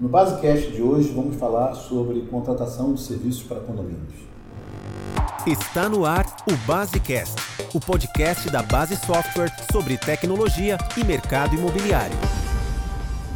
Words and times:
No 0.00 0.08
Basecast 0.08 0.70
de 0.70 0.80
hoje 0.80 1.12
vamos 1.12 1.36
falar 1.36 1.74
sobre 1.74 2.22
contratação 2.22 2.94
de 2.94 3.02
serviços 3.02 3.42
para 3.42 3.60
condomínios. 3.60 4.14
Está 5.46 5.90
no 5.90 6.06
ar 6.06 6.24
o 6.50 6.66
Basecast, 6.66 7.36
o 7.74 7.78
podcast 7.78 8.48
da 8.48 8.62
Base 8.62 8.96
Software 8.96 9.54
sobre 9.70 9.98
tecnologia 9.98 10.78
e 10.96 11.04
mercado 11.04 11.54
imobiliário. 11.54 12.16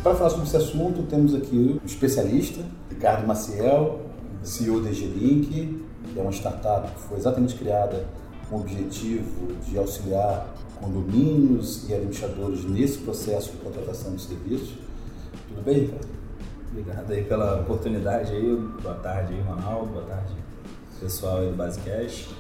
Para 0.03 0.15
falar 0.15 0.31
sobre 0.31 0.47
esse 0.47 0.57
assunto, 0.57 1.03
temos 1.03 1.35
aqui 1.35 1.79
um 1.83 1.85
especialista, 1.85 2.65
Ricardo 2.89 3.27
Maciel, 3.27 4.01
CEO 4.43 4.81
da 4.81 4.91
G-Link, 4.91 5.85
que 6.15 6.19
é 6.19 6.23
uma 6.23 6.33
startup 6.33 6.91
que 6.93 7.01
foi 7.01 7.19
exatamente 7.19 7.57
criada 7.57 8.07
com 8.49 8.57
o 8.57 8.61
objetivo 8.61 9.53
de 9.69 9.77
auxiliar 9.77 10.47
condomínios 10.81 11.87
e 11.91 11.93
administradores 11.93 12.65
nesse 12.65 12.97
processo 13.01 13.51
de 13.51 13.59
contratação 13.59 14.15
de 14.15 14.23
serviços. 14.23 14.73
Tudo 15.47 15.63
bem, 15.63 15.81
Ricardo? 15.81 16.24
Obrigado 16.77 17.13
aí 17.13 17.23
pela 17.23 17.61
oportunidade 17.61 18.33
aí. 18.33 18.57
Boa 18.83 18.97
tarde 18.97 19.33
aí, 19.33 19.41
Ronaldo. 19.43 19.93
Boa 19.93 20.07
tarde, 20.07 20.35
pessoal 20.99 21.39
aí 21.39 21.47
do 21.47 21.57
Basecast. 21.57 22.35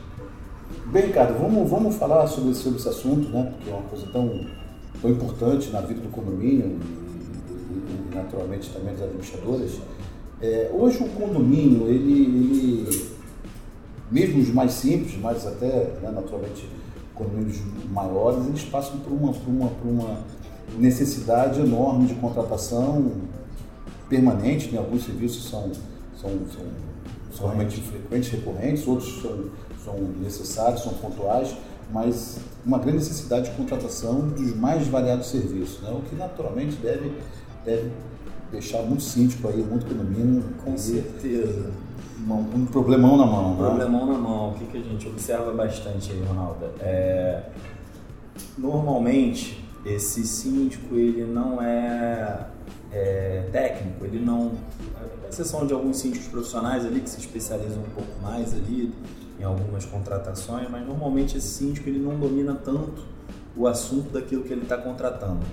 Bem, 0.86 1.06
Ricardo, 1.06 1.38
vamos, 1.38 1.70
vamos 1.70 1.94
falar 1.94 2.26
sobre, 2.26 2.52
sobre 2.52 2.80
esse 2.80 2.88
assunto, 2.88 3.28
né? 3.28 3.52
Porque 3.52 3.70
é 3.70 3.72
uma 3.72 3.82
coisa 3.84 4.08
tão, 4.12 4.44
tão 5.00 5.08
importante 5.08 5.70
na 5.70 5.80
vida 5.82 6.00
do 6.00 6.08
condomínio 6.08 6.66
e, 6.66 8.10
e, 8.10 8.12
naturalmente 8.12 8.70
também 8.70 8.92
das 8.94 9.04
administradoras. 9.04 9.78
É, 10.42 10.68
hoje 10.74 11.04
o 11.04 11.08
condomínio, 11.10 11.86
ele, 11.86 12.24
ele, 12.24 13.10
mesmo 14.10 14.42
os 14.42 14.48
mais 14.48 14.72
simples, 14.72 15.16
mas 15.16 15.46
até 15.46 15.92
né, 16.02 16.10
naturalmente 16.12 16.68
condomínios 17.14 17.60
maiores, 17.88 18.44
eles 18.48 18.64
passam 18.64 18.98
por 18.98 19.12
uma, 19.12 19.32
por 19.32 19.48
uma, 19.48 19.68
por 19.68 19.88
uma 19.88 20.18
necessidade 20.76 21.60
enorme 21.60 22.08
de 22.08 22.14
contratação 22.14 23.12
permanente, 24.08 24.70
né? 24.70 24.78
alguns 24.78 25.04
serviços 25.04 25.48
são, 25.48 25.70
são, 26.20 26.30
são, 26.30 26.66
são 27.32 27.46
realmente 27.46 27.80
frequentes, 27.80 28.30
recorrentes, 28.30 28.86
outros 28.86 29.22
são, 29.22 29.44
são 29.84 29.94
necessários, 30.20 30.82
são 30.82 30.92
pontuais, 30.94 31.54
mas 31.92 32.38
uma 32.64 32.78
grande 32.78 32.98
necessidade 32.98 33.50
de 33.50 33.56
contratação 33.56 34.28
dos 34.28 34.54
mais 34.56 34.86
variados 34.88 35.28
serviços, 35.28 35.80
né? 35.82 35.90
o 35.90 36.00
que 36.08 36.14
naturalmente 36.14 36.76
deve, 36.76 37.12
deve 37.64 37.90
deixar 38.50 38.82
muito 38.82 39.02
síndico 39.02 39.48
aí, 39.48 39.62
muito 39.62 39.86
condomínio. 39.86 40.44
Com 40.64 40.76
certeza. 40.76 41.70
Um, 42.26 42.60
um 42.60 42.66
problemão 42.66 43.16
na 43.16 43.26
mão. 43.26 43.52
Um 43.52 43.56
né? 43.56 43.68
problemão 43.68 44.06
na 44.06 44.18
mão. 44.18 44.50
O 44.50 44.54
que, 44.54 44.64
que 44.66 44.78
a 44.78 44.80
gente 44.80 45.06
observa 45.08 45.52
bastante 45.52 46.12
aí, 46.12 46.22
Ronaldo? 46.22 46.66
É, 46.80 47.42
normalmente, 48.56 49.62
esse 49.84 50.24
síndico 50.24 50.94
ele 50.94 51.24
não 51.24 51.60
é 51.60 52.46
é, 52.94 53.48
técnico, 53.50 54.04
ele 54.04 54.24
não, 54.24 54.52
a 55.24 55.28
exceção 55.28 55.66
de 55.66 55.74
alguns 55.74 55.98
síndicos 55.98 56.28
profissionais 56.28 56.86
ali 56.86 57.00
que 57.00 57.10
se 57.10 57.18
especializam 57.18 57.82
um 57.82 57.90
pouco 57.90 58.22
mais 58.22 58.54
ali 58.54 58.94
em 59.38 59.42
algumas 59.42 59.84
contratações, 59.84 60.70
mas 60.70 60.86
normalmente 60.86 61.36
esse 61.36 61.48
síndico 61.48 61.88
ele 61.88 61.98
não 61.98 62.16
domina 62.18 62.54
tanto 62.54 63.04
o 63.56 63.66
assunto 63.66 64.10
daquilo 64.10 64.44
que 64.44 64.52
ele 64.52 64.62
está 64.62 64.78
contratando. 64.78 65.44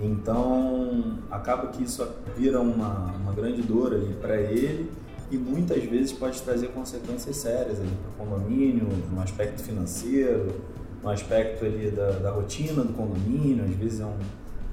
Então 0.00 1.18
acaba 1.30 1.68
que 1.68 1.84
isso 1.84 2.06
vira 2.34 2.58
uma, 2.60 3.12
uma 3.16 3.32
grande 3.32 3.60
dor 3.60 3.92
ali 3.92 4.14
para 4.14 4.40
ele 4.40 4.90
e 5.30 5.36
muitas 5.36 5.84
vezes 5.84 6.12
pode 6.12 6.40
trazer 6.40 6.68
consequências 6.68 7.36
sérias 7.36 7.78
ali 7.78 7.90
para 8.16 8.24
o 8.24 8.26
condomínio, 8.26 8.88
no 9.12 9.20
aspecto 9.20 9.62
financeiro, 9.62 10.54
no 11.02 11.10
aspecto 11.10 11.66
ali 11.66 11.90
da, 11.90 12.10
da 12.12 12.30
rotina 12.30 12.82
do 12.82 12.94
condomínio, 12.94 13.64
às 13.64 13.74
vezes 13.76 14.00
é 14.00 14.06
um 14.06 14.16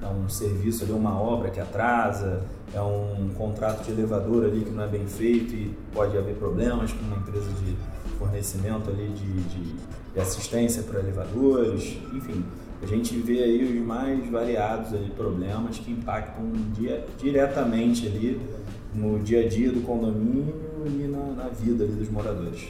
é 0.00 0.06
um 0.06 0.28
serviço 0.28 0.84
ali, 0.84 0.92
uma 0.92 1.20
obra 1.20 1.50
que 1.50 1.60
atrasa, 1.60 2.42
é 2.72 2.80
um 2.80 3.30
contrato 3.36 3.84
de 3.84 3.92
elevador 3.92 4.44
ali 4.44 4.64
que 4.64 4.70
não 4.70 4.84
é 4.84 4.86
bem 4.86 5.06
feito 5.06 5.54
e 5.54 5.74
pode 5.92 6.16
haver 6.16 6.34
problemas 6.36 6.92
com 6.92 7.04
uma 7.04 7.16
empresa 7.16 7.50
de 7.50 7.76
fornecimento 8.18 8.90
ali 8.90 9.08
de, 9.08 9.32
de, 9.42 9.74
de 10.14 10.20
assistência 10.20 10.82
para 10.82 11.00
elevadores, 11.00 11.98
enfim, 12.12 12.44
a 12.82 12.86
gente 12.86 13.16
vê 13.16 13.42
aí 13.42 13.64
os 13.64 13.84
mais 13.84 14.28
variados 14.30 14.94
ali 14.94 15.10
problemas 15.10 15.78
que 15.78 15.90
impactam 15.90 16.52
dia, 16.76 17.04
diretamente 17.18 18.06
ali 18.06 18.40
no 18.94 19.18
dia 19.18 19.44
a 19.44 19.48
dia 19.48 19.72
do 19.72 19.80
condomínio 19.80 20.54
e 20.86 21.08
na, 21.08 21.44
na 21.44 21.48
vida 21.48 21.84
ali 21.84 21.94
dos 21.94 22.08
moradores. 22.08 22.68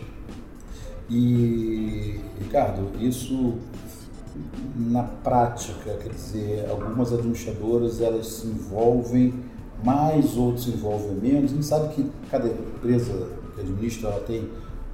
E 1.10 2.20
Ricardo, 2.38 2.90
isso 3.00 3.58
na 4.76 5.02
prática, 5.02 5.94
quer 6.02 6.10
dizer, 6.10 6.66
algumas 6.70 7.12
administradoras 7.12 8.00
elas 8.00 8.26
se 8.26 8.46
envolvem 8.46 9.34
mais, 9.82 10.36
outros 10.36 10.64
se 10.64 10.70
envolvem 10.70 11.14
menos. 11.14 11.52
A 11.52 11.54
gente 11.54 11.66
sabe 11.66 11.94
que 11.94 12.10
cada 12.30 12.48
empresa 12.48 13.28
que 13.54 13.60
administra 13.60 14.10
ela 14.10 14.20
tem 14.20 14.48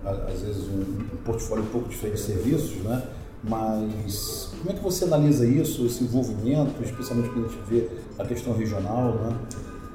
às 0.05 0.43
vezes 0.43 0.69
um, 0.69 1.17
portfólio 1.25 1.65
um 1.65 1.69
pouco 1.69 1.89
diferente 1.89 2.17
de 2.17 2.23
serviços, 2.23 2.77
né? 2.83 3.03
Mas 3.43 4.55
como 4.59 4.71
é 4.71 4.75
que 4.75 4.83
você 4.83 5.05
analisa 5.05 5.47
isso, 5.47 5.85
esse 5.87 6.05
envolvimento, 6.05 6.83
especialmente 6.83 7.31
quando 7.31 7.47
a 7.47 7.49
gente 7.49 7.63
vê 7.69 7.89
a 8.19 8.25
questão 8.25 8.55
regional, 8.55 9.15
né? 9.15 9.37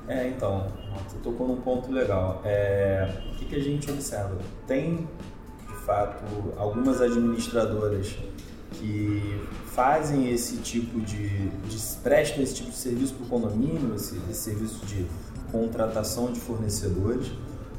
É, 0.08 0.28
então, 0.28 0.68
você 1.08 1.18
tocou 1.24 1.48
num 1.48 1.62
ponto 1.62 1.92
legal. 1.92 2.42
É, 2.44 3.22
o 3.32 3.36
que, 3.38 3.46
que 3.46 3.56
a 3.56 3.60
gente 3.60 3.90
observa? 3.92 4.38
Tem, 4.66 5.08
de 5.68 5.76
fato, 5.86 6.24
algumas 6.58 7.00
administradoras 7.00 8.18
que 8.80 9.46
fazem 9.74 10.32
esse 10.32 10.58
tipo 10.58 11.00
de, 11.02 11.50
de 11.50 11.78
prestam 12.02 12.42
esse 12.42 12.56
tipo 12.56 12.70
de 12.70 12.78
serviço 12.78 13.14
para 13.14 13.26
o 13.26 13.28
condomínio, 13.28 13.94
esse, 13.96 14.20
esse, 14.30 14.42
serviço 14.42 14.86
de 14.86 15.06
contratação 15.52 16.32
de 16.32 16.40
fornecedores. 16.40 17.32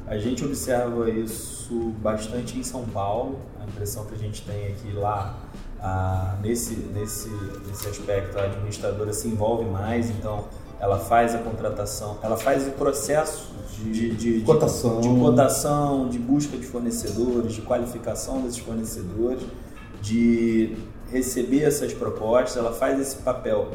A 0.07 0.17
gente 0.17 0.43
observa 0.43 1.09
isso 1.09 1.93
bastante 2.01 2.57
em 2.57 2.63
São 2.63 2.83
Paulo, 2.85 3.39
a 3.59 3.65
impressão 3.65 4.05
que 4.05 4.13
a 4.13 4.17
gente 4.17 4.43
tem 4.43 4.67
aqui 4.67 4.91
lá, 4.93 5.37
ah, 5.81 6.37
nesse, 6.41 6.75
nesse, 6.75 7.29
nesse 7.67 7.87
aspecto, 7.87 8.37
a 8.37 8.43
administradora 8.43 9.13
se 9.13 9.27
envolve 9.27 9.65
mais, 9.65 10.09
então 10.09 10.45
ela 10.79 10.99
faz 10.99 11.33
a 11.33 11.37
contratação, 11.37 12.17
ela 12.21 12.37
faz 12.37 12.67
o 12.67 12.71
processo 12.71 13.49
de, 13.77 14.15
de, 14.15 14.39
de, 14.39 14.41
cotação. 14.41 14.99
de, 14.99 15.13
de 15.13 15.19
cotação, 15.19 16.09
de 16.09 16.19
busca 16.19 16.57
de 16.57 16.65
fornecedores, 16.65 17.53
de 17.53 17.61
qualificação 17.61 18.41
desses 18.41 18.59
fornecedores 18.59 19.43
de 20.01 20.75
receber 21.11 21.63
essas 21.63 21.93
propostas, 21.93 22.57
ela 22.57 22.73
faz 22.73 22.99
esse 22.99 23.17
papel 23.17 23.71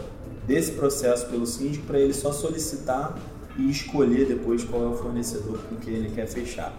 desse 0.47 0.72
processo 0.72 1.26
pelo 1.26 1.47
síndico 1.47 1.87
para 1.87 1.98
ele 1.98 2.12
só 2.12 2.32
solicitar 2.32 3.19
e 3.59 3.70
escolher 3.70 4.26
depois 4.26 4.64
qual 4.64 4.82
é 4.84 4.87
o 4.87 4.94
fornecedor 4.94 5.59
com 5.69 5.76
quem 5.76 5.94
ele 5.94 6.10
quer 6.14 6.26
fechar. 6.26 6.72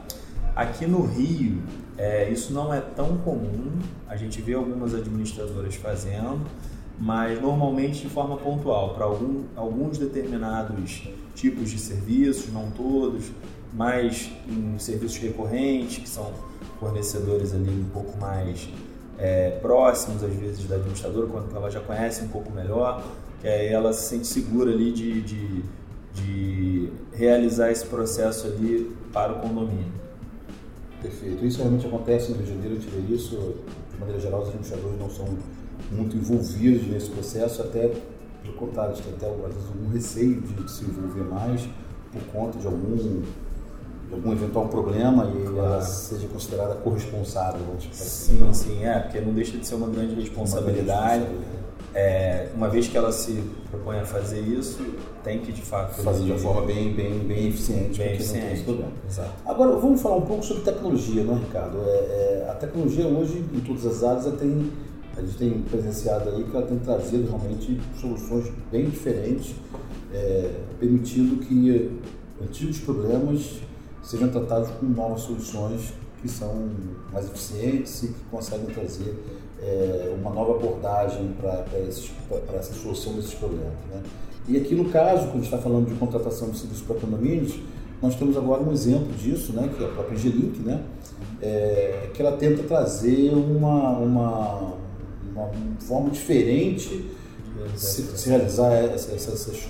Aqui 0.56 0.88
no 0.88 1.06
Rio, 1.06 1.62
é, 1.98 2.30
isso 2.32 2.52
não 2.54 2.74
é 2.74 2.82
tão 2.82 3.18
comum, 3.18 3.72
a 4.08 4.16
gente 4.16 4.42
vê 4.42 4.54
algumas 4.54 4.94
administradoras 4.94 5.76
fazendo, 5.76 6.42
mas 7.00 7.40
normalmente 7.40 8.02
de 8.02 8.10
forma 8.10 8.38
pontual, 8.38 8.96
para 8.96 9.06
algum, 9.06 9.44
alguns 9.56 9.98
determinados 10.00 11.08
tipos 11.36 11.70
de 11.70 11.78
serviços, 11.78 12.52
não 12.52 12.72
todos, 12.72 13.26
mas 13.74 14.32
em 14.48 14.80
serviços 14.80 15.18
recorrentes, 15.18 16.00
que 16.00 16.10
são 16.10 16.34
fornecedores 16.80 17.54
ali 17.54 17.70
um 17.70 17.90
pouco 17.94 18.18
mais 18.18 18.68
é, 19.18 19.52
próximos, 19.62 20.24
às 20.24 20.34
vezes, 20.34 20.68
da 20.68 20.76
administradora, 20.76 21.28
quando 21.28 21.56
ela 21.56 21.70
já 21.70 21.80
conhece 21.80 22.24
um 22.24 22.28
pouco 22.28 22.52
melhor, 22.52 23.04
que 23.42 23.48
aí 23.48 23.68
ela 23.68 23.94
se 23.94 24.10
sente 24.10 24.28
segura 24.28 24.72
ali 24.72 24.92
de, 24.92 25.22
de, 25.22 25.64
de 26.14 26.90
realizar 27.14 27.72
esse 27.72 27.86
processo 27.86 28.48
ali 28.48 28.96
para 29.12 29.34
o 29.34 29.40
condomínio. 29.40 29.92
Perfeito. 31.02 31.46
Isso 31.46 31.60
realmente 31.60 31.86
acontece 31.86 32.32
no 32.32 32.38
Rio 32.38 32.46
de 32.46 32.54
Janeiro, 32.54 32.76
eu 32.76 32.80
tive 32.80 33.14
isso. 33.14 33.56
De 33.92 34.00
maneira 34.00 34.22
geral, 34.22 34.42
os 34.42 34.50
administradores 34.50 35.00
não 35.00 35.10
são 35.10 35.26
muito 35.92 36.16
envolvidos 36.16 36.88
nesse 36.88 37.10
processo, 37.10 37.62
até 37.62 37.92
pelo 38.48 38.54
contrário, 38.54 38.96
tem 38.96 39.14
até 39.14 39.28
às 39.28 39.54
vezes 39.54 39.70
algum 39.70 39.90
receio 39.90 40.42
de 40.42 40.72
se 40.72 40.86
envolver 40.86 41.24
mais 41.24 41.68
por 42.12 42.22
conta 42.32 42.58
de 42.58 42.66
algum 42.66 43.22
de 44.08 44.14
algum 44.14 44.32
eventual 44.32 44.68
problema 44.68 45.26
e 45.36 45.44
claro. 45.44 45.58
ela 45.58 45.82
seja 45.82 46.28
considerada 46.28 46.76
corresponsável. 46.76 47.62
Sim, 47.92 48.48
assim. 48.50 48.54
sim, 48.54 48.86
é, 48.86 49.00
porque 49.00 49.20
não 49.20 49.34
deixa 49.34 49.58
de 49.58 49.68
ser 49.68 49.76
uma 49.76 49.88
grande 49.88 50.16
responsabilidade. 50.16 51.24
Uma, 51.24 51.58
é, 51.94 52.50
uma 52.56 52.70
vez 52.70 52.88
que 52.88 52.98
ela 52.98 53.12
se 53.12 53.44
propõe 53.72 54.00
a 54.00 54.06
fazer 54.06 54.42
isso, 54.42 54.86
tem 55.24 55.40
que 55.40 55.52
de 55.52 55.62
fato 55.62 56.02
fazer 56.02 56.26
de 56.26 56.32
uma 56.32 56.40
forma 56.40 56.62
bem, 56.62 56.94
bem, 56.94 57.20
bem 57.20 57.48
eficiente, 57.48 57.98
bem 57.98 58.14
eficiente. 58.14 58.40
não 58.40 58.46
tem 58.46 58.54
esse 58.54 58.64
problema. 58.64 58.92
Exato. 59.10 59.32
Agora 59.46 59.76
vamos 59.78 60.02
falar 60.02 60.18
um 60.18 60.26
pouco 60.26 60.46
sobre 60.46 60.64
tecnologia, 60.64 61.24
não 61.24 61.36
é, 61.36 61.40
Ricardo? 61.40 61.78
É, 61.86 61.90
é, 61.90 62.48
a 62.50 62.54
tecnologia 62.54 63.08
hoje 63.08 63.44
em 63.54 63.60
todas 63.62 63.86
as 63.86 64.04
áreas 64.04 64.26
tem 64.40 64.72
a 65.18 65.22
gente 65.22 65.38
tem 65.38 65.62
presenciado 65.62 66.30
aí 66.30 66.44
que 66.44 66.56
ela 66.56 66.68
tem 66.68 66.78
trazido 66.78 67.28
realmente 67.28 67.82
soluções 68.00 68.52
bem 68.72 68.88
diferentes, 68.88 69.56
é, 70.14 70.52
permitindo 70.80 71.38
que 71.38 72.00
antigos 72.40 72.78
problemas 72.80 73.60
sejam 74.08 74.30
tratados 74.30 74.70
com 74.80 74.86
novas 74.86 75.22
soluções 75.22 75.94
que 76.22 76.30
são 76.30 76.70
mais 77.12 77.28
eficientes 77.28 78.04
e 78.04 78.08
que 78.08 78.24
conseguem 78.32 78.68
trazer 78.68 79.14
é, 79.62 80.16
uma 80.18 80.32
nova 80.32 80.56
abordagem 80.56 81.36
para 81.40 81.66
essa 81.78 82.74
solução 82.74 83.14
desses 83.14 83.34
problemas. 83.34 83.74
Né? 83.92 84.02
E 84.48 84.58
aqui 84.58 84.74
no 84.74 84.86
caso, 84.86 85.24
quando 85.24 85.32
a 85.32 85.36
gente 85.36 85.46
está 85.46 85.58
falando 85.58 85.88
de 85.88 85.96
contratação 85.96 86.50
de 86.50 86.58
serviços 86.58 86.86
para 86.86 86.96
condomínios, 86.96 87.60
nós 88.02 88.16
temos 88.16 88.38
agora 88.38 88.64
um 88.64 88.72
exemplo 88.72 89.12
disso, 89.14 89.52
né, 89.54 89.70
que 89.76 89.84
é 89.84 89.88
a 89.88 89.90
própria 89.90 90.16
Angelink, 90.16 90.60
né, 90.60 90.84
é, 91.42 92.10
que 92.14 92.22
ela 92.22 92.38
tenta 92.38 92.64
trazer 92.64 93.34
uma, 93.34 93.98
uma, 93.98 94.74
uma 95.34 95.52
forma 95.80 96.10
diferente 96.12 97.12
de 97.74 97.80
se, 97.80 98.04
se 98.04 98.30
realizar 98.30 98.72
essas, 98.72 99.14
essas 99.36 99.68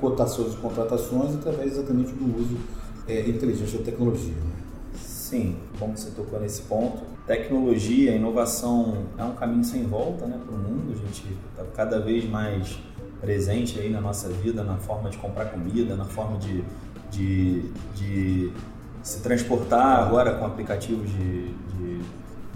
cotações 0.00 0.52
e 0.52 0.56
contratações 0.58 1.34
através 1.34 1.72
exatamente 1.72 2.12
do 2.12 2.38
uso 2.38 2.58
é, 3.08 3.20
inteligente 3.28 3.76
da 3.76 3.84
tecnologia. 3.84 4.34
Né? 4.34 4.56
Sim, 4.94 5.56
que 5.72 6.00
você 6.00 6.10
tocou 6.10 6.40
nesse 6.40 6.62
ponto. 6.62 7.02
Tecnologia, 7.26 8.12
inovação 8.12 9.06
é 9.18 9.24
um 9.24 9.34
caminho 9.34 9.64
sem 9.64 9.82
volta 9.84 10.26
né, 10.26 10.38
para 10.44 10.54
o 10.54 10.58
mundo. 10.58 10.92
A 10.92 11.06
gente 11.06 11.26
está 11.50 11.64
cada 11.74 11.98
vez 11.98 12.28
mais 12.28 12.78
presente 13.20 13.78
aí 13.78 13.90
na 13.90 14.00
nossa 14.00 14.28
vida, 14.28 14.62
na 14.62 14.76
forma 14.76 15.10
de 15.10 15.18
comprar 15.18 15.46
comida, 15.46 15.96
na 15.96 16.04
forma 16.04 16.38
de, 16.38 16.62
de, 17.10 17.62
de 17.94 18.52
se 19.02 19.20
transportar 19.20 20.00
agora 20.00 20.34
com 20.34 20.46
aplicativos 20.46 21.10
de, 21.10 21.48
de, 21.48 22.00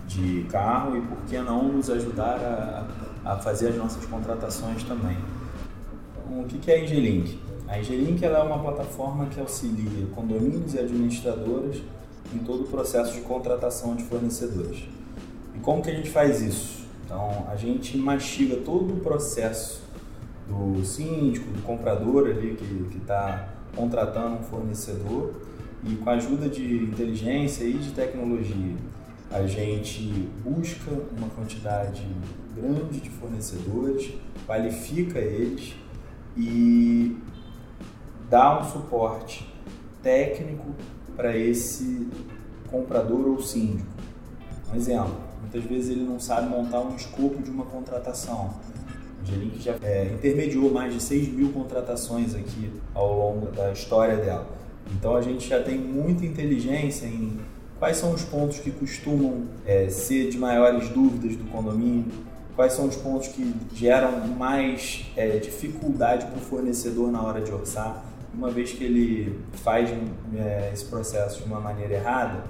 de, 0.06 0.44
carro 0.48 0.96
e 0.96 1.00
por 1.00 1.18
que 1.28 1.38
não 1.38 1.64
nos 1.64 1.90
ajudar 1.90 2.38
a, 3.24 3.32
a 3.32 3.36
fazer 3.38 3.68
as 3.68 3.76
nossas 3.76 4.04
contratações 4.06 4.84
também. 4.84 5.16
Então, 6.24 6.42
o 6.42 6.46
que 6.46 6.70
é 6.70 6.84
Engelink? 6.84 7.49
A 7.70 7.78
Engelink 7.78 8.24
é 8.24 8.38
uma 8.38 8.58
plataforma 8.58 9.26
que 9.26 9.38
auxilia 9.38 10.06
condomínios 10.12 10.74
e 10.74 10.80
administradoras 10.80 11.76
em 12.34 12.38
todo 12.38 12.64
o 12.64 12.66
processo 12.66 13.14
de 13.14 13.20
contratação 13.20 13.94
de 13.94 14.02
fornecedores. 14.02 14.82
E 15.54 15.60
como 15.60 15.80
que 15.80 15.88
a 15.88 15.94
gente 15.94 16.10
faz 16.10 16.42
isso? 16.42 16.84
Então, 17.04 17.46
a 17.48 17.54
gente 17.54 17.96
mastiga 17.96 18.56
todo 18.56 18.94
o 18.94 18.96
processo 18.98 19.82
do 20.48 20.84
síndico, 20.84 21.48
do 21.52 21.62
comprador 21.62 22.28
ali 22.28 22.56
que 22.56 22.98
está 22.98 23.48
contratando 23.76 24.40
um 24.40 24.42
fornecedor 24.42 25.32
e 25.84 25.94
com 25.94 26.10
a 26.10 26.14
ajuda 26.14 26.48
de 26.48 26.74
inteligência 26.74 27.62
e 27.62 27.74
de 27.74 27.92
tecnologia 27.92 28.74
a 29.30 29.46
gente 29.46 30.28
busca 30.42 30.90
uma 31.16 31.28
quantidade 31.28 32.04
grande 32.56 32.98
de 32.98 33.08
fornecedores, 33.10 34.12
qualifica 34.44 35.20
eles 35.20 35.72
e 36.36 37.16
dá 38.30 38.60
um 38.60 38.64
suporte 38.64 39.52
técnico 40.02 40.66
para 41.16 41.36
esse 41.36 42.08
comprador 42.70 43.28
ou 43.28 43.42
síndico. 43.42 43.90
Um 44.72 44.76
exemplo, 44.76 45.16
muitas 45.40 45.64
vezes 45.64 45.90
ele 45.90 46.04
não 46.04 46.18
sabe 46.18 46.48
montar 46.48 46.80
um 46.80 46.94
escopo 46.94 47.42
de 47.42 47.50
uma 47.50 47.66
contratação 47.66 48.54
Angelink 49.22 49.62
já 49.62 49.74
é, 49.82 50.12
intermediou 50.14 50.70
mais 50.70 50.94
de 50.94 51.02
6 51.02 51.28
mil 51.28 51.52
contratações 51.52 52.34
aqui 52.34 52.70
ao 52.94 53.12
longo 53.16 53.46
da 53.52 53.70
história 53.72 54.16
dela. 54.16 54.48
Então 54.92 55.14
a 55.14 55.22
gente 55.22 55.48
já 55.48 55.62
tem 55.62 55.78
muita 55.78 56.24
inteligência 56.24 57.06
em 57.06 57.38
quais 57.78 57.96
são 57.96 58.12
os 58.12 58.22
pontos 58.22 58.58
que 58.58 58.70
costumam 58.70 59.44
é, 59.66 59.88
ser 59.88 60.30
de 60.30 60.38
maiores 60.38 60.88
dúvidas 60.88 61.36
do 61.36 61.44
condomínio, 61.44 62.06
quais 62.56 62.72
são 62.72 62.86
os 62.88 62.96
pontos 62.96 63.28
que 63.28 63.54
geram 63.74 64.26
mais 64.28 65.06
é, 65.16 65.38
dificuldade 65.38 66.26
para 66.26 66.36
o 66.36 66.40
fornecedor 66.40 67.10
na 67.10 67.22
hora 67.22 67.40
de 67.40 67.52
orçar. 67.52 68.04
Uma 68.32 68.50
vez 68.50 68.72
que 68.72 68.84
ele 68.84 69.40
faz 69.52 69.90
é, 70.34 70.70
esse 70.72 70.84
processo 70.84 71.42
de 71.42 71.46
uma 71.46 71.60
maneira 71.60 71.94
errada, 71.94 72.44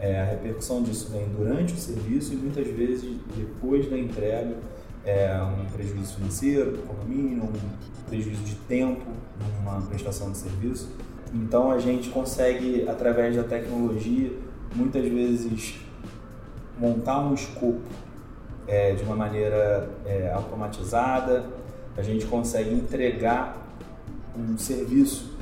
é, 0.00 0.20
a 0.20 0.24
repercussão 0.24 0.82
disso 0.82 1.10
vem 1.10 1.26
durante 1.28 1.74
o 1.74 1.76
serviço 1.76 2.32
e 2.32 2.36
muitas 2.36 2.66
vezes 2.66 3.16
depois 3.36 3.88
da 3.88 3.98
entrega 3.98 4.56
é, 5.04 5.40
um 5.42 5.64
prejuízo 5.66 6.16
financeiro 6.16 6.78
condomínio, 6.78 7.44
um 7.44 8.08
prejuízo 8.08 8.42
de 8.42 8.54
tempo 8.54 9.06
numa 9.60 9.80
prestação 9.82 10.32
de 10.32 10.38
serviço. 10.38 10.90
Então 11.32 11.70
a 11.70 11.78
gente 11.78 12.08
consegue, 12.10 12.88
através 12.88 13.36
da 13.36 13.44
tecnologia, 13.44 14.32
muitas 14.74 15.06
vezes 15.06 15.76
montar 16.78 17.20
um 17.20 17.34
escopo 17.34 17.80
é, 18.66 18.94
de 18.94 19.02
uma 19.04 19.16
maneira 19.16 19.88
é, 20.04 20.30
automatizada, 20.32 21.44
a 21.96 22.02
gente 22.02 22.26
consegue 22.26 22.74
entregar 22.74 23.65
um 24.36 24.58
serviço 24.58 25.36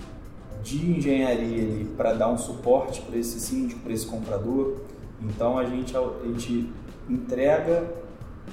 de 0.62 0.90
engenharia 0.90 1.86
para 1.96 2.14
dar 2.14 2.28
um 2.30 2.38
suporte 2.38 3.02
para 3.02 3.16
esse 3.16 3.38
síndico, 3.38 3.80
para 3.80 3.92
esse 3.92 4.06
comprador. 4.06 4.80
Então 5.20 5.58
a 5.58 5.64
gente, 5.64 5.94
a 5.96 6.26
gente 6.26 6.72
entrega 7.08 7.92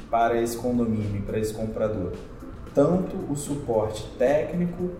para 0.09 0.41
esse 0.41 0.57
condomínio, 0.57 1.21
para 1.23 1.39
esse 1.39 1.53
comprador, 1.53 2.13
tanto 2.73 3.15
o 3.31 3.35
suporte 3.35 4.05
técnico 4.17 4.91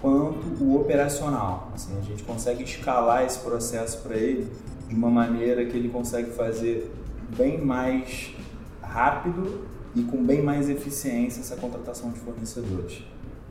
quanto 0.00 0.46
o 0.62 0.80
operacional. 0.80 1.70
Assim, 1.74 1.96
a 1.98 2.02
gente 2.02 2.22
consegue 2.22 2.62
escalar 2.62 3.24
esse 3.24 3.38
processo 3.40 4.02
para 4.02 4.16
ele 4.16 4.50
de 4.86 4.94
uma 4.94 5.10
maneira 5.10 5.64
que 5.64 5.76
ele 5.76 5.88
consegue 5.88 6.30
fazer 6.30 6.90
bem 7.36 7.58
mais 7.62 8.34
rápido 8.82 9.66
e 9.94 10.02
com 10.02 10.22
bem 10.24 10.42
mais 10.42 10.68
eficiência 10.68 11.40
essa 11.40 11.56
contratação 11.56 12.10
de 12.10 12.18
fornecedores. 12.20 13.02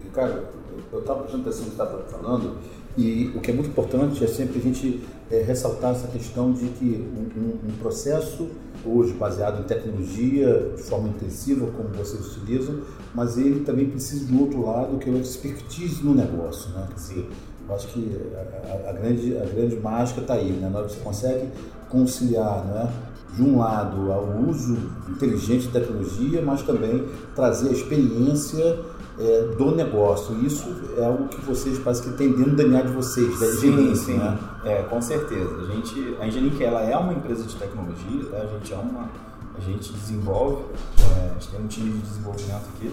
Ricardo, 0.04 0.44
eu 0.92 1.00
estava 1.00 1.22
prestando 1.22 1.44
atenção 1.44 1.66
no 1.66 1.72
que 1.72 1.82
estava 1.82 2.04
falando 2.04 2.58
e 2.98 3.32
o 3.36 3.40
que 3.40 3.52
é 3.52 3.54
muito 3.54 3.70
importante 3.70 4.24
é 4.24 4.28
sempre 4.28 4.58
a 4.58 4.62
gente 4.62 5.04
é, 5.30 5.42
ressaltar 5.44 5.92
essa 5.92 6.08
questão 6.08 6.52
de 6.52 6.66
que 6.70 7.08
um, 7.16 7.40
um, 7.40 7.70
um, 7.70 7.78
processo 7.80 8.50
hoje 8.84 9.14
baseado 9.14 9.60
em 9.60 9.64
tecnologia, 9.64 10.72
de 10.76 10.82
forma 10.82 11.10
intensiva, 11.10 11.68
como 11.78 11.90
vocês 11.90 12.36
utilizam, 12.36 12.82
mas 13.14 13.38
ele 13.38 13.60
também 13.64 13.88
precisa 13.90 14.26
de 14.26 14.34
um 14.34 14.42
outro 14.42 14.66
lado, 14.66 14.98
que 14.98 15.10
é 15.10 15.14
o 15.14 15.18
expertise 15.18 16.04
no 16.04 16.16
negócio. 16.16 16.72
Né? 16.72 16.88
Quer 16.88 16.96
dizer, 16.96 17.30
eu 17.68 17.76
acho 17.76 17.88
que 17.90 18.18
a, 18.34 18.90
a, 18.90 18.94
grande, 18.94 19.38
a 19.38 19.46
grande 19.46 19.76
mágica 19.76 20.22
está 20.22 20.34
aí, 20.34 20.52
né? 20.52 20.70
você 20.74 21.00
consegue 21.02 21.50
conciliar 21.90 22.66
né? 22.66 22.92
de 23.36 23.44
um 23.44 23.60
lado 23.60 23.98
o 24.10 24.50
uso 24.50 24.76
inteligente 25.10 25.68
de 25.68 25.74
tecnologia, 25.74 26.42
mas 26.42 26.64
também 26.64 27.06
trazer 27.36 27.70
a 27.70 27.72
experiência 27.74 28.80
é, 29.20 29.42
do 29.58 29.76
negócio. 29.76 30.36
Isso 30.46 30.66
é 30.98 31.06
algo 31.06 31.28
que 31.28 31.42
vocês 31.42 31.80
parece 31.80 32.04
que 32.04 32.12
tem 32.12 32.32
dentro 32.32 32.52
do 32.52 32.58
DNA 32.58 32.84
de 32.84 32.94
vocês, 32.94 33.40
da 33.40 33.48
sim, 33.48 33.96
sim. 33.96 34.18
né? 34.18 34.38
É, 34.64 34.84
com 34.84 35.02
certeza. 35.02 35.56
A 35.62 35.66
gente, 35.74 36.18
a 36.20 36.28
Ingenic, 36.28 36.64
ela 36.64 36.84
é 36.84 36.96
uma 36.96 37.14
empresa 37.14 37.44
de 37.44 37.56
tecnologia, 37.56 38.26
tá? 38.30 38.38
A 38.38 38.46
gente 38.46 38.74
é 38.74 38.78
uma, 38.78 39.10
a 39.58 39.62
gente 39.62 39.92
desenvolve, 39.94 40.64
é, 41.00 41.30
a 41.30 41.34
gente 41.34 41.48
tem 41.50 41.60
um 41.60 41.68
time 41.68 41.92
de 41.92 42.00
desenvolvimento 42.00 42.66
aqui, 42.76 42.92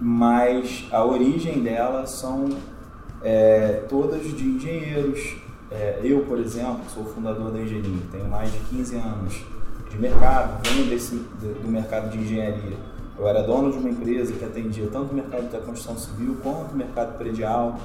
mas 0.00 0.86
a 0.90 1.04
origem 1.04 1.60
dela 1.62 2.06
são 2.06 2.48
é, 3.22 3.84
todas 3.88 4.22
de 4.22 4.44
engenheiros. 4.44 5.36
É, 5.70 6.00
eu, 6.02 6.20
por 6.20 6.38
exemplo, 6.38 6.80
sou 6.94 7.04
fundador 7.04 7.50
da 7.50 7.60
Ingenic, 7.60 8.06
tenho 8.10 8.26
mais 8.26 8.50
de 8.50 8.58
15 8.70 8.96
anos 8.96 9.42
de 9.90 9.98
mercado, 9.98 10.66
venho 10.66 10.86
desse, 10.86 11.16
do 11.16 11.68
mercado 11.68 12.10
de 12.10 12.18
engenharia 12.18 12.76
eu 13.18 13.26
era 13.26 13.42
dono 13.42 13.72
de 13.72 13.78
uma 13.78 13.90
empresa 13.90 14.32
que 14.32 14.44
atendia 14.44 14.88
tanto 14.92 15.10
o 15.10 15.14
mercado 15.14 15.50
da 15.50 15.58
construção 15.58 15.98
civil 15.98 16.36
quanto 16.42 16.72
o 16.72 16.76
mercado 16.76 17.18
predial. 17.18 17.78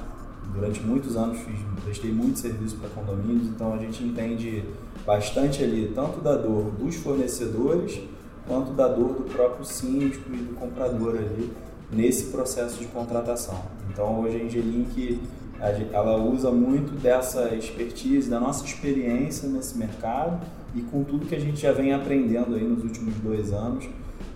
Durante 0.53 0.81
muitos 0.81 1.15
anos 1.15 1.39
fiz, 1.39 1.59
prestei 1.83 2.11
muito 2.11 2.37
serviço 2.37 2.77
para 2.77 2.89
condomínios, 2.89 3.47
então 3.47 3.73
a 3.73 3.77
gente 3.77 4.03
entende 4.03 4.63
bastante 5.05 5.63
ali 5.63 5.91
tanto 5.95 6.21
da 6.21 6.35
dor 6.35 6.69
dos 6.71 6.95
fornecedores 6.97 7.99
quanto 8.47 8.73
da 8.73 8.87
dor 8.87 9.13
do 9.13 9.23
próprio 9.23 9.65
síndico 9.65 10.29
e 10.31 10.37
do 10.37 10.53
comprador 10.53 11.15
ali 11.15 11.51
nesse 11.91 12.25
processo 12.25 12.77
de 12.77 12.85
contratação. 12.85 13.59
Então 13.89 14.21
hoje 14.21 14.39
a 14.39 14.43
Angelink 14.43 15.19
ela 15.91 16.17
usa 16.17 16.51
muito 16.51 16.93
dessa 17.01 17.55
expertise, 17.55 18.29
da 18.29 18.39
nossa 18.39 18.65
experiência 18.65 19.47
nesse 19.47 19.77
mercado 19.77 20.45
e 20.75 20.81
com 20.81 21.03
tudo 21.03 21.25
que 21.25 21.35
a 21.35 21.39
gente 21.39 21.59
já 21.61 21.71
vem 21.71 21.93
aprendendo 21.93 22.55
aí 22.55 22.63
nos 22.63 22.83
últimos 22.83 23.15
dois 23.15 23.53
anos 23.53 23.87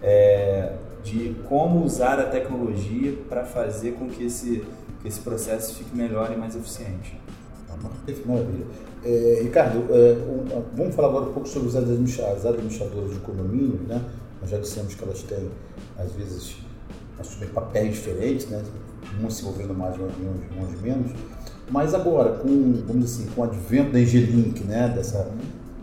é, 0.01 0.73
de 1.07 1.35
como 1.47 1.85
usar 1.85 2.19
a 2.19 2.25
tecnologia 2.25 3.17
para 3.29 3.45
fazer 3.45 3.93
com 3.93 4.09
que 4.09 4.25
esse, 4.25 4.63
que 5.01 5.07
esse 5.07 5.21
processo 5.21 5.75
fique 5.75 5.95
melhor 5.95 6.31
e 6.33 6.37
mais 6.37 6.55
eficiente. 6.55 7.17
Maravilha. 8.25 8.65
É, 9.03 9.39
Ricardo, 9.43 9.85
é, 9.93 10.13
um, 10.13 10.63
vamos 10.75 10.95
falar 10.95 11.09
agora 11.09 11.29
um 11.29 11.33
pouco 11.33 11.47
sobre 11.47 11.69
as 11.69 11.75
administradoras 11.75 13.13
de 13.13 13.19
condomínio, 13.19 13.79
né? 13.87 14.03
Nós 14.41 14.49
já 14.49 14.57
dissemos 14.57 14.95
que 14.95 15.03
elas 15.03 15.21
têm, 15.23 15.49
às 15.97 16.11
vezes, 16.13 16.57
assumir 17.19 17.47
papéis 17.47 17.95
diferentes, 17.95 18.47
né? 18.49 18.63
Umas 19.19 19.35
se 19.35 19.43
envolvendo 19.43 19.73
mais, 19.73 19.95
umas 19.95 20.81
menos. 20.81 21.11
Mas 21.69 21.93
agora, 21.93 22.33
com, 22.39 22.47
vamos 22.87 23.05
dizer 23.05 23.23
assim, 23.23 23.31
com 23.33 23.41
o 23.41 23.43
advento 23.43 23.91
da 23.91 23.99
Engelink, 23.99 24.63
né? 24.63 24.91
Dessa 24.95 25.29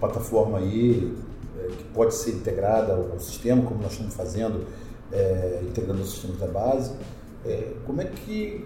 plataforma 0.00 0.58
aí, 0.58 1.14
é, 1.58 1.68
que 1.68 1.84
pode 1.94 2.14
ser 2.14 2.32
integrada 2.32 2.92
ao 2.92 3.20
sistema, 3.20 3.62
como 3.62 3.80
nós 3.80 3.92
estamos 3.92 4.14
fazendo, 4.14 4.66
é, 5.12 5.60
integrando 5.62 6.02
os 6.02 6.10
sistemas 6.10 6.38
da 6.38 6.46
base. 6.46 6.92
É, 7.44 7.72
como 7.86 8.00
é 8.00 8.04
que 8.04 8.64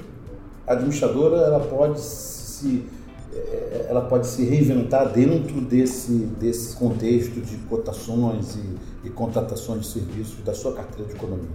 a 0.67 0.73
administradora 0.73 1.39
ela 1.39 1.61
pode 1.61 2.01
se 2.01 2.87
é, 3.33 3.87
ela 3.89 4.03
pode 4.03 4.27
se 4.27 4.45
reinventar 4.45 5.13
dentro 5.13 5.61
desse, 5.61 6.13
desse 6.13 6.75
contexto 6.77 7.41
de 7.41 7.57
cotações 7.69 8.57
e, 8.57 9.07
e 9.07 9.11
contratações 9.11 9.83
de 9.83 9.87
serviços 9.89 10.43
da 10.45 10.55
sua 10.55 10.73
carteira 10.73 11.05
de 11.05 11.15
economia? 11.15 11.49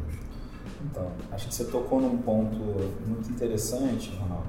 Então, 0.86 1.08
acho 1.32 1.48
que 1.48 1.56
você 1.56 1.66
tocou 1.66 2.02
num 2.02 2.18
ponto 2.18 2.58
muito 3.08 3.30
interessante, 3.30 4.12
Ronaldo. 4.20 4.48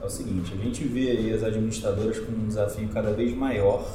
É 0.00 0.04
o 0.04 0.10
seguinte, 0.10 0.52
a 0.52 0.56
gente 0.56 0.84
vê 0.84 1.10
aí 1.10 1.32
as 1.32 1.42
administradoras 1.42 2.18
com 2.18 2.32
um 2.32 2.46
desafio 2.46 2.88
cada 2.88 3.12
vez 3.12 3.34
maior 3.34 3.86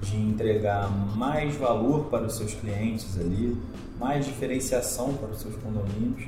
de 0.00 0.16
entregar 0.16 0.90
mais 1.16 1.54
valor 1.56 2.06
para 2.06 2.26
os 2.26 2.36
seus 2.36 2.54
clientes 2.54 3.18
ali, 3.18 3.56
mais 4.00 4.24
diferenciação 4.24 5.12
para 5.12 5.28
os 5.28 5.40
seus 5.40 5.54
condomínios 5.56 6.26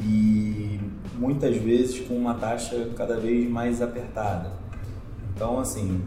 e 0.00 0.80
muitas 1.16 1.56
vezes 1.56 2.00
com 2.00 2.14
uma 2.14 2.34
taxa 2.34 2.90
cada 2.96 3.16
vez 3.16 3.48
mais 3.48 3.80
apertada. 3.80 4.50
Então, 5.34 5.60
assim, 5.60 6.02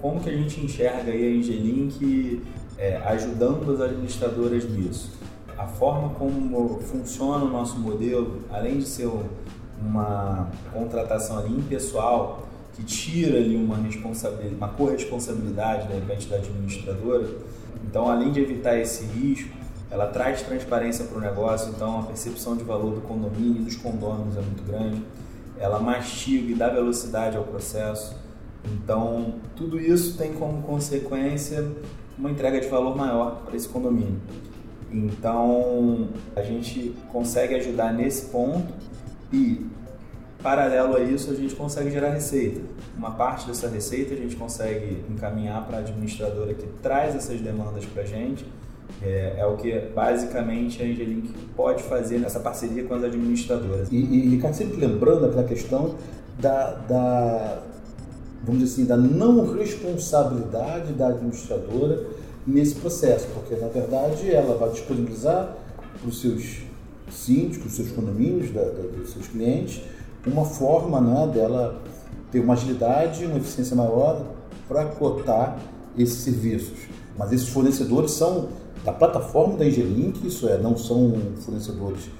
como 0.00 0.20
que 0.20 0.30
a 0.30 0.36
gente 0.36 0.60
enxerga 0.60 1.10
aí 1.10 1.26
a 1.26 1.36
Engelink 1.36 2.40
é, 2.78 2.96
ajudando 2.98 3.72
as 3.72 3.80
administradoras 3.80 4.64
nisso? 4.70 5.12
A 5.58 5.66
forma 5.66 6.10
como 6.10 6.80
funciona 6.80 7.44
o 7.44 7.50
nosso 7.50 7.78
modelo, 7.78 8.42
além 8.50 8.78
de 8.78 8.84
ser 8.84 9.10
uma 9.80 10.50
contratação 10.72 11.38
ali 11.38 11.52
impessoal, 11.52 12.46
que 12.74 12.82
tira 12.82 13.38
ali 13.38 13.56
uma 13.56 13.76
responsabilidade, 13.76 14.56
uma 14.56 14.68
corresponsabilidade 14.68 15.88
de 15.88 15.94
repente 15.94 16.28
da 16.28 16.36
administradora. 16.36 17.28
Então, 17.84 18.08
além 18.08 18.32
de 18.32 18.40
evitar 18.40 18.78
esse 18.78 19.04
risco, 19.04 19.63
ela 19.94 20.08
traz 20.08 20.42
transparência 20.42 21.04
para 21.04 21.18
o 21.18 21.20
negócio, 21.20 21.70
então 21.70 22.00
a 22.00 22.02
percepção 22.02 22.56
de 22.56 22.64
valor 22.64 22.96
do 22.96 23.00
condomínio 23.02 23.62
dos 23.62 23.76
condôminos 23.76 24.36
é 24.36 24.40
muito 24.40 24.64
grande. 24.64 25.00
Ela 25.56 25.78
mastiga 25.78 26.50
e 26.50 26.54
dá 26.56 26.68
velocidade 26.68 27.36
ao 27.36 27.44
processo. 27.44 28.16
Então, 28.64 29.34
tudo 29.54 29.80
isso 29.80 30.18
tem 30.18 30.32
como 30.32 30.62
consequência 30.62 31.64
uma 32.18 32.28
entrega 32.28 32.60
de 32.60 32.66
valor 32.66 32.96
maior 32.96 33.42
para 33.44 33.54
esse 33.54 33.68
condomínio. 33.68 34.20
Então, 34.90 36.08
a 36.34 36.42
gente 36.42 36.92
consegue 37.12 37.54
ajudar 37.54 37.92
nesse 37.92 38.26
ponto 38.26 38.74
e 39.32 39.64
Paralelo 40.42 40.96
a 40.96 41.00
isso, 41.00 41.30
a 41.30 41.34
gente 41.34 41.54
consegue 41.54 41.90
gerar 41.90 42.10
receita. 42.10 42.60
Uma 42.98 43.12
parte 43.12 43.46
dessa 43.46 43.68
receita 43.68 44.12
a 44.12 44.16
gente 44.16 44.34
consegue 44.34 45.04
encaminhar 45.08 45.64
para 45.66 45.76
a 45.76 45.80
administradora 45.80 46.52
que 46.52 46.66
traz 46.82 47.14
essas 47.14 47.40
demandas 47.40 47.86
para 47.86 48.02
a 48.02 48.04
gente. 48.04 48.44
É, 49.02 49.34
é, 49.38 49.46
o 49.46 49.56
que 49.56 49.78
basicamente 49.94 50.82
a 50.82 50.86
Angelink 50.86 51.28
pode 51.54 51.82
fazer 51.82 52.18
nessa 52.18 52.40
parceria 52.40 52.84
com 52.84 52.94
as 52.94 53.04
administradoras. 53.04 53.88
E, 53.90 53.96
e 53.96 54.28
Ricardo, 54.30 54.54
sempre 54.54 54.76
lembrando 54.78 55.26
aquela 55.26 55.44
questão 55.44 55.94
da, 56.38 56.74
da, 56.88 57.62
vamos 58.44 58.62
dizer 58.62 58.72
assim, 58.72 58.84
da 58.86 58.96
não 58.96 59.54
responsabilidade 59.54 60.92
da 60.94 61.08
administradora 61.08 62.04
nesse 62.46 62.76
processo, 62.76 63.26
porque 63.34 63.56
na 63.56 63.68
verdade 63.68 64.30
ela 64.30 64.56
vai 64.56 64.70
disponibilizar 64.70 65.56
para 66.00 66.08
os 66.08 66.20
seus 66.20 66.62
síndicos, 67.10 67.66
os 67.66 67.76
seus 67.76 67.90
condomínios, 67.90 68.50
da, 68.52 68.62
da, 68.62 68.82
dos 68.96 69.12
seus 69.12 69.28
clientes, 69.28 69.82
uma 70.26 70.44
forma 70.44 71.00
né, 71.00 71.30
dela 71.32 71.82
ter 72.30 72.40
uma 72.40 72.54
agilidade, 72.54 73.26
uma 73.26 73.38
eficiência 73.38 73.76
maior 73.76 74.24
para 74.68 74.86
cotar 74.86 75.58
esses 75.96 76.18
serviços. 76.18 76.78
Mas 77.16 77.32
esses 77.32 77.48
fornecedores 77.48 78.12
são 78.12 78.48
da 78.84 78.92
plataforma 78.92 79.56
da 79.56 79.66
Engelink, 79.66 80.26
isso 80.26 80.46
é, 80.46 80.58
não 80.58 80.76
são 80.76 81.14
fornecedores 81.40 82.10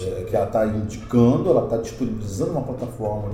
é, 0.00 0.24
que 0.24 0.34
ela 0.34 0.46
está 0.46 0.66
indicando, 0.66 1.50
ela 1.50 1.64
está 1.64 1.76
disponibilizando 1.76 2.52
uma 2.52 2.62
plataforma 2.62 3.30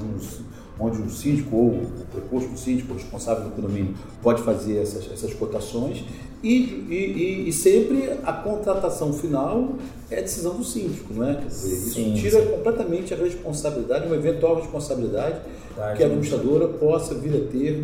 onde 0.81 1.01
o 1.01 1.09
síndico 1.09 1.55
ou 1.55 1.69
o 1.69 2.07
preposto 2.11 2.51
do 2.51 2.59
síndico, 2.59 2.93
o 2.93 2.97
responsável 2.97 3.45
do 3.45 3.51
condomínio, 3.51 3.95
pode 4.21 4.43
fazer 4.43 4.79
essas, 4.79 5.11
essas 5.13 5.33
cotações 5.35 6.05
e, 6.43 6.49
e, 6.91 7.49
e, 7.49 7.53
sempre 7.53 8.19
a 8.25 8.33
contratação 8.33 9.13
final 9.13 9.77
é 10.11 10.19
a 10.19 10.23
decisão 10.23 10.57
do 10.57 10.65
síndico, 10.65 11.15
não 11.15 11.29
é? 11.29 11.35
Dizer, 11.35 11.73
isso 11.73 11.95
sim, 11.95 12.15
tira 12.15 12.43
sim. 12.43 12.51
completamente 12.51 13.15
a 13.15 13.17
responsabilidade, 13.17 14.07
uma 14.07 14.17
eventual 14.17 14.57
responsabilidade 14.57 15.41
que 15.97 16.03
a 16.03 16.07
administradora 16.07 16.67
possa 16.69 17.15
vir 17.15 17.35
a 17.37 17.51
ter 17.51 17.83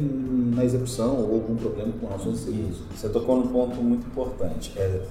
na 0.54 0.64
execução 0.64 1.16
ou 1.16 1.34
algum 1.34 1.54
problema 1.54 1.92
com 2.00 2.06
relação 2.06 2.32
ao 2.32 2.36
serviço. 2.36 2.84
Você 2.94 3.08
tocou 3.08 3.36
num 3.36 3.46
ponto 3.46 3.76
muito 3.76 4.06
importante. 4.06 4.72
É, 4.76 5.02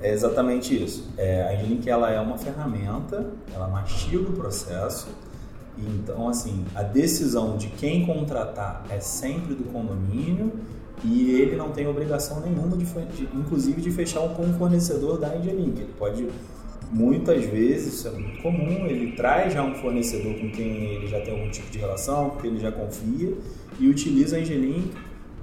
é 0.00 0.12
exatamente 0.12 0.82
isso. 0.82 1.06
É, 1.16 1.42
a 1.42 1.54
Enlink 1.54 1.88
ela 1.88 2.10
é 2.10 2.18
uma 2.18 2.38
ferramenta, 2.38 3.26
ela 3.54 3.68
mastiga 3.68 4.30
o 4.30 4.32
processo. 4.32 5.08
Então, 5.76 6.28
assim, 6.28 6.64
a 6.74 6.82
decisão 6.82 7.56
de 7.56 7.68
quem 7.68 8.06
contratar 8.06 8.84
é 8.88 9.00
sempre 9.00 9.54
do 9.54 9.64
condomínio 9.64 10.52
e 11.02 11.32
ele 11.32 11.56
não 11.56 11.70
tem 11.70 11.86
obrigação 11.86 12.40
nenhuma, 12.40 12.76
de, 12.76 12.84
de 12.84 13.28
inclusive, 13.36 13.80
de 13.80 13.90
fechar 13.90 14.20
um, 14.20 14.34
com 14.34 14.42
um 14.42 14.54
fornecedor 14.58 15.18
da 15.18 15.34
Engelink. 15.36 15.80
Ele 15.80 15.94
pode, 15.98 16.28
muitas 16.90 17.44
vezes, 17.44 17.94
isso 17.94 18.08
é 18.08 18.10
muito 18.12 18.40
comum, 18.42 18.86
ele 18.86 19.12
traz 19.12 19.52
já 19.52 19.62
um 19.62 19.74
fornecedor 19.74 20.34
com 20.34 20.50
quem 20.50 20.94
ele 20.94 21.08
já 21.08 21.20
tem 21.20 21.32
algum 21.32 21.50
tipo 21.50 21.70
de 21.70 21.78
relação, 21.78 22.30
porque 22.30 22.46
ele 22.46 22.60
já 22.60 22.70
confia, 22.70 23.34
e 23.80 23.88
utiliza 23.88 24.36
a 24.36 24.40
Engelink 24.40 24.92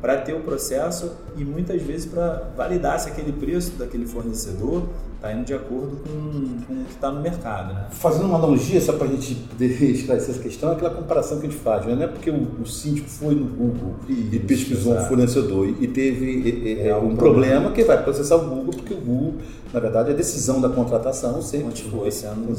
para 0.01 0.17
ter 0.17 0.33
o 0.33 0.39
processo 0.39 1.15
e 1.37 1.43
muitas 1.43 1.81
vezes 1.81 2.07
para 2.07 2.51
validar 2.55 2.99
se 2.99 3.09
aquele 3.09 3.31
preço 3.31 3.73
daquele 3.73 4.07
fornecedor 4.07 4.87
está 5.21 5.31
indo 5.31 5.45
de 5.45 5.53
acordo 5.53 5.97
com, 5.97 6.65
com 6.65 6.81
o 6.81 6.85
que 6.85 6.91
está 6.91 7.11
no 7.11 7.21
mercado. 7.21 7.75
Né? 7.75 7.85
Fazendo 7.91 8.25
uma 8.25 8.39
analogia, 8.39 8.81
só 8.81 8.93
para 8.93 9.05
a 9.05 9.09
gente 9.11 9.35
poder 9.35 9.67
esclarecer 9.93 10.31
essa 10.31 10.41
questão, 10.41 10.71
é 10.71 10.73
aquela 10.73 10.89
comparação 10.89 11.39
que 11.39 11.45
a 11.45 11.49
gente 11.49 11.61
faz. 11.61 11.85
Né? 11.85 11.93
Não 11.93 12.03
é 12.03 12.07
porque 12.07 12.31
o, 12.31 12.47
o 12.59 12.65
síndico 12.65 13.07
foi 13.07 13.35
no 13.35 13.45
Google 13.45 13.95
e 14.09 14.39
pesquisou 14.39 14.95
um 14.95 15.01
fornecedor 15.01 15.67
e 15.79 15.87
teve 15.87 16.25
e, 16.25 16.73
e, 16.73 16.87
é, 16.87 16.95
um 16.95 17.15
problema, 17.15 17.17
problema 17.17 17.71
que 17.71 17.83
vai 17.83 18.01
processar 18.01 18.37
o 18.37 18.49
Google, 18.49 18.73
porque 18.73 18.95
o 18.95 18.97
Google, 18.97 19.35
na 19.71 19.79
verdade, 19.79 20.09
a 20.09 20.13
decisão 20.13 20.59
da 20.59 20.69
contratação 20.69 21.39
sempre 21.41 21.67
continua 21.67 22.09
sendo. 22.09 22.51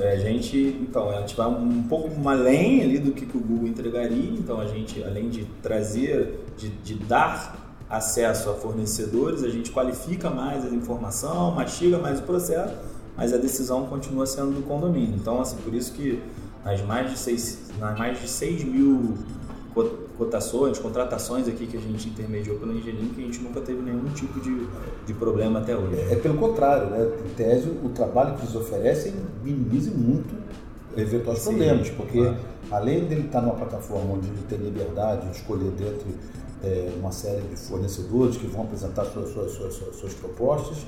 É, 0.00 0.12
a 0.12 0.16
gente, 0.16 0.76
então, 0.80 1.10
a 1.10 1.20
gente 1.20 1.36
vai 1.36 1.46
um 1.46 1.84
pouco 1.84 2.10
além 2.28 2.82
ali 2.82 2.98
do 2.98 3.12
que, 3.12 3.24
que 3.24 3.36
o 3.36 3.40
Google 3.40 3.68
entregaria, 3.68 4.30
então 4.32 4.60
a 4.60 4.66
gente, 4.66 5.02
além 5.04 5.28
de 5.28 5.44
trazer, 5.62 6.40
de, 6.56 6.70
de 6.70 6.94
dar 6.94 7.63
acesso 7.96 8.50
a 8.50 8.54
fornecedores, 8.54 9.42
a 9.42 9.48
gente 9.48 9.70
qualifica 9.70 10.30
mais 10.30 10.64
a 10.64 10.68
informação, 10.68 11.50
mastiga 11.52 11.98
mais 11.98 12.20
o 12.20 12.22
processo, 12.22 12.74
mas 13.16 13.32
a 13.32 13.36
decisão 13.36 13.86
continua 13.86 14.26
sendo 14.26 14.56
do 14.56 14.62
condomínio. 14.62 15.14
Então, 15.16 15.40
assim, 15.40 15.56
por 15.56 15.72
isso 15.74 15.92
que 15.92 16.22
nas 16.64 16.80
mais 16.82 17.10
de 17.10 17.18
6, 17.18 17.58
nas 17.78 17.98
mais 17.98 18.20
de 18.20 18.28
6 18.28 18.64
mil 18.64 19.14
cotações, 20.16 20.78
contratações 20.78 21.48
aqui 21.48 21.66
que 21.66 21.76
a 21.76 21.80
gente 21.80 22.08
intermediou 22.08 22.56
pelo 22.58 22.72
engenheiro, 22.72 23.08
que 23.08 23.20
a 23.20 23.24
gente 23.24 23.40
nunca 23.40 23.60
teve 23.60 23.82
nenhum 23.82 24.08
tipo 24.10 24.40
de, 24.40 24.66
de 25.04 25.14
problema 25.14 25.58
até 25.58 25.76
hoje. 25.76 25.96
É, 25.98 26.12
é 26.12 26.16
pelo 26.16 26.38
contrário, 26.38 26.88
né? 26.90 27.10
Em 27.26 27.34
tese, 27.34 27.68
o 27.68 27.88
trabalho 27.88 28.36
que 28.36 28.42
eles 28.42 28.54
oferecem 28.54 29.12
minimiza 29.42 29.90
muito 29.90 30.32
eventuais 30.96 31.38
Sim, 31.40 31.50
problemas, 31.50 31.90
porque 31.90 32.18
claro. 32.18 32.36
além 32.70 33.04
dele 33.04 33.26
estar 33.26 33.40
numa 33.40 33.54
plataforma 33.54 34.14
onde 34.14 34.28
ele 34.28 34.42
tem 34.48 34.58
liberdade 34.58 35.28
de 35.28 35.36
escolher 35.36 35.70
dentro 35.70 36.06
é, 36.62 36.92
uma 36.98 37.12
série 37.12 37.42
de 37.42 37.56
fornecedores 37.56 38.36
que 38.36 38.46
vão 38.46 38.62
apresentar 38.62 39.04
suas, 39.04 39.30
suas, 39.30 39.52
suas, 39.52 39.96
suas 39.96 40.14
propostas. 40.14 40.78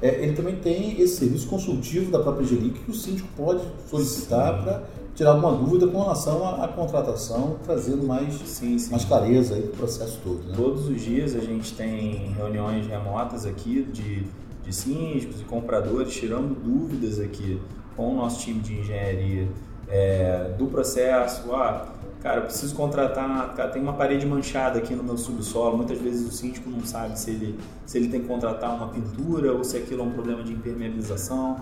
É, 0.00 0.22
ele 0.22 0.34
também 0.34 0.56
tem 0.56 1.00
esse 1.00 1.16
serviço 1.16 1.46
consultivo 1.48 2.10
da 2.10 2.18
própria 2.20 2.46
Gelic 2.46 2.80
que 2.80 2.90
o 2.90 2.94
síndico 2.94 3.28
pode 3.36 3.62
solicitar 3.88 4.62
para 4.62 4.82
tirar 5.14 5.30
alguma 5.30 5.52
dúvida 5.52 5.86
com 5.86 6.02
relação 6.02 6.46
à, 6.46 6.64
à 6.64 6.68
contratação, 6.68 7.56
trazendo 7.64 8.06
mais, 8.06 8.34
sim, 8.34 8.78
sim. 8.78 8.90
mais 8.90 9.04
clareza 9.04 9.54
aí 9.54 9.62
do 9.62 9.76
processo 9.76 10.18
todo. 10.22 10.42
Né? 10.46 10.54
Todos 10.54 10.88
os 10.88 11.00
dias 11.00 11.34
a 11.34 11.40
gente 11.40 11.74
tem 11.74 12.32
reuniões 12.32 12.86
remotas 12.86 13.46
aqui 13.46 13.82
de, 13.90 14.26
de 14.62 14.74
síndicos 14.74 15.40
e 15.40 15.44
compradores 15.44 16.12
tirando 16.12 16.54
dúvidas 16.54 17.18
aqui 17.18 17.58
com 17.96 18.12
o 18.12 18.14
nosso 18.14 18.40
time 18.40 18.60
de 18.60 18.80
engenharia 18.80 19.48
é, 19.88 20.54
do 20.58 20.66
processo. 20.66 21.52
Ah, 21.54 21.86
cara, 22.20 22.40
eu 22.40 22.42
preciso 22.44 22.74
contratar, 22.74 23.54
cara, 23.54 23.70
tem 23.70 23.80
uma 23.80 23.92
parede 23.92 24.26
manchada 24.26 24.78
aqui 24.78 24.94
no 24.94 25.02
meu 25.02 25.16
subsolo, 25.16 25.76
muitas 25.76 25.98
vezes 25.98 26.28
o 26.28 26.32
síndico 26.32 26.68
não 26.68 26.84
sabe 26.84 27.18
se 27.18 27.30
ele, 27.30 27.58
se 27.84 27.98
ele 27.98 28.08
tem 28.08 28.20
que 28.20 28.26
contratar 28.26 28.74
uma 28.74 28.88
pintura 28.88 29.52
ou 29.52 29.62
se 29.62 29.76
aquilo 29.76 30.02
é 30.02 30.04
um 30.04 30.10
problema 30.10 30.42
de 30.42 30.52
impermeabilização, 30.52 31.56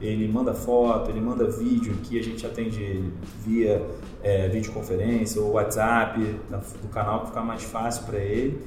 ele 0.00 0.28
manda 0.28 0.52
foto, 0.52 1.10
ele 1.10 1.20
manda 1.20 1.46
vídeo 1.46 1.94
que 2.02 2.18
a 2.18 2.22
gente 2.22 2.46
atende 2.46 3.10
via 3.44 3.82
é, 4.22 4.48
videoconferência 4.48 5.40
ou 5.40 5.52
WhatsApp 5.52 6.20
do 6.20 6.88
canal 6.88 7.20
que 7.20 7.26
fica 7.28 7.40
mais 7.40 7.62
fácil 7.62 8.04
para 8.04 8.18
ele, 8.18 8.62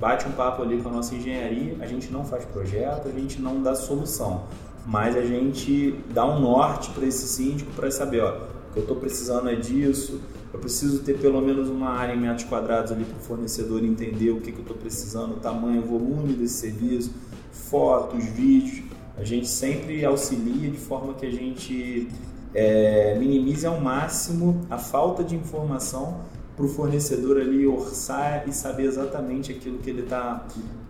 bate 0.00 0.26
um 0.26 0.32
papo 0.32 0.62
ali 0.62 0.82
com 0.82 0.88
a 0.88 0.92
nossa 0.92 1.14
engenharia, 1.14 1.76
a 1.80 1.86
gente 1.86 2.10
não 2.10 2.24
faz 2.24 2.44
projeto, 2.44 3.08
a 3.08 3.12
gente 3.12 3.40
não 3.40 3.62
dá 3.62 3.74
solução, 3.74 4.42
mas 4.86 5.16
a 5.16 5.22
gente 5.22 5.98
dá 6.14 6.24
um 6.24 6.40
norte 6.40 6.90
para 6.90 7.04
esse 7.04 7.26
síndico 7.26 7.72
para 7.72 7.90
saber, 7.90 8.22
ó, 8.22 8.36
o 8.36 8.72
que 8.72 8.78
eu 8.78 8.82
estou 8.82 8.96
precisando 8.96 9.48
é 9.48 9.56
disso, 9.56 10.20
eu 10.52 10.60
preciso 10.60 11.00
ter 11.00 11.18
pelo 11.18 11.40
menos 11.40 11.68
uma 11.68 11.90
área 11.90 12.14
em 12.14 12.20
metros 12.20 12.44
quadrados 12.44 12.92
ali 12.92 13.04
para 13.04 13.16
o 13.16 13.20
fornecedor 13.20 13.84
entender 13.84 14.30
o 14.30 14.40
que, 14.40 14.52
que 14.52 14.58
eu 14.58 14.62
estou 14.62 14.76
precisando, 14.76 15.32
o 15.32 15.40
tamanho, 15.40 15.82
o 15.82 15.86
volume 15.86 16.32
desse 16.34 16.54
serviço, 16.54 17.12
fotos, 17.52 18.24
vídeos. 18.24 18.84
A 19.18 19.24
gente 19.24 19.48
sempre 19.48 20.04
auxilia 20.04 20.70
de 20.70 20.78
forma 20.78 21.14
que 21.14 21.26
a 21.26 21.30
gente 21.30 22.08
é, 22.54 23.16
minimize 23.18 23.66
ao 23.66 23.80
máximo 23.80 24.66
a 24.70 24.78
falta 24.78 25.24
de 25.24 25.34
informação 25.34 26.20
para 26.56 26.64
o 26.64 26.68
fornecedor 26.68 27.38
ali 27.38 27.66
orçar 27.66 28.44
e 28.48 28.52
saber 28.52 28.84
exatamente 28.84 29.52
aquilo 29.52 29.78
que 29.78 29.90
ele 29.90 30.02
está 30.02 30.46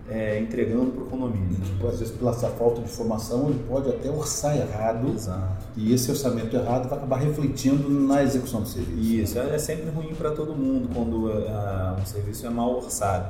é, 0.09 0.39
entregando 0.39 0.93
para 0.93 1.03
o 1.03 1.07
condomínio. 1.07 1.57
Tipo, 1.65 1.89
às 1.89 1.99
vezes, 1.99 2.15
pela 2.15 2.31
essa 2.31 2.49
falta 2.49 2.81
de 2.81 2.89
informação, 2.89 3.49
ele 3.49 3.65
pode 3.69 3.89
até 3.89 4.11
orçar 4.11 4.57
errado. 4.57 5.09
Exato. 5.13 5.67
E 5.77 5.93
esse 5.93 6.11
orçamento 6.11 6.55
errado 6.55 6.89
vai 6.89 6.99
acabar 6.99 7.17
refletindo 7.17 7.89
na 7.89 8.23
execução 8.23 8.63
do 8.63 8.69
serviço. 8.69 8.99
Isso, 9.01 9.39
é 9.39 9.59
sempre 9.59 9.91
ruim 9.91 10.15
para 10.15 10.31
todo 10.31 10.55
mundo 10.55 10.89
quando 10.95 11.27
uh, 11.27 12.01
um 12.01 12.07
serviço 12.07 12.47
é 12.47 12.51
mal 12.51 12.77
orçado. 12.77 13.27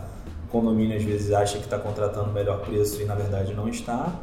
O 0.47 0.49
condomínio 0.49 0.97
às 0.97 1.02
vezes 1.02 1.33
acha 1.33 1.59
que 1.59 1.64
está 1.64 1.78
contratando 1.78 2.30
o 2.30 2.33
melhor 2.33 2.61
preço 2.61 3.00
e 3.00 3.04
na 3.04 3.14
verdade 3.14 3.54
não 3.54 3.68
está. 3.68 4.14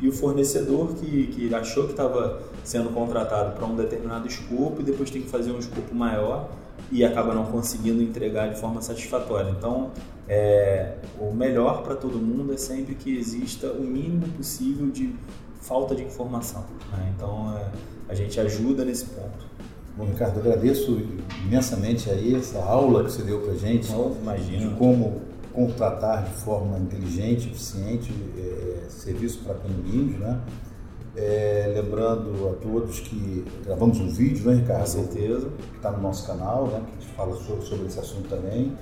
E 0.00 0.08
o 0.08 0.12
fornecedor 0.12 0.94
que, 0.94 1.26
que 1.28 1.54
achou 1.54 1.84
que 1.84 1.92
estava 1.92 2.40
sendo 2.62 2.90
contratado 2.90 3.56
para 3.56 3.66
um 3.66 3.74
determinado 3.74 4.26
escopo 4.28 4.80
e 4.80 4.84
depois 4.84 5.10
tem 5.10 5.22
que 5.22 5.28
fazer 5.28 5.52
um 5.52 5.58
escopo 5.58 5.94
maior 5.94 6.48
e 6.90 7.04
acaba 7.04 7.34
não 7.34 7.46
conseguindo 7.46 8.02
entregar 8.02 8.48
de 8.52 8.60
forma 8.60 8.80
satisfatória. 8.80 9.50
Então, 9.50 9.90
é, 10.28 10.94
o 11.18 11.32
melhor 11.32 11.82
para 11.82 11.94
todo 11.94 12.18
mundo 12.18 12.52
é 12.52 12.56
sempre 12.56 12.94
que 12.94 13.16
exista 13.16 13.72
o 13.72 13.82
mínimo 13.82 14.28
possível 14.28 14.90
de 14.90 15.14
falta 15.60 15.94
de 15.94 16.02
informação. 16.04 16.64
Né? 16.92 17.12
Então, 17.16 17.56
é, 17.56 17.70
a 18.08 18.14
gente 18.14 18.38
ajuda 18.38 18.84
nesse 18.84 19.06
ponto. 19.06 19.46
Bom, 19.96 20.04
Ricardo, 20.04 20.38
agradeço 20.40 21.00
imensamente 21.44 22.10
aí 22.10 22.34
essa 22.34 22.62
aula 22.62 23.04
que 23.04 23.12
você 23.12 23.22
deu 23.22 23.40
para 23.40 23.54
gente 23.54 23.88
de 23.88 24.68
como 24.76 25.22
contratar 25.52 26.24
de 26.24 26.34
forma 26.34 26.78
inteligente, 26.78 27.48
eficiente 27.48 28.12
é, 28.36 28.90
serviço 28.90 29.38
para 29.38 29.54
condomínios, 29.54 30.20
né? 30.20 30.38
É, 31.16 31.72
lembrando 31.74 32.50
a 32.50 32.52
todos 32.62 33.00
que 33.00 33.44
gravamos 33.64 33.98
um 33.98 34.08
vídeo, 34.08 34.50
né, 34.50 34.58
Ricardo? 34.58 34.80
Com 34.80 34.86
certeza. 34.86 35.48
Que 35.70 35.76
está 35.76 35.90
no 35.90 36.02
nosso 36.02 36.26
canal, 36.26 36.66
né? 36.66 36.82
Que 36.86 36.98
a 36.98 37.00
gente 37.00 37.14
fala 37.14 37.36
sobre, 37.36 37.64
sobre 37.64 37.86
esse 37.86 37.98
assunto 37.98 38.28
também. 38.28 38.72